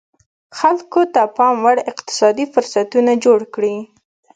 خلکو 0.59 1.01
ته 1.13 1.21
پاموړ 1.37 1.77
اقتصادي 1.91 2.45
فرصتونه 2.53 3.11
جوړ 3.23 3.39
کړي. 3.55 3.75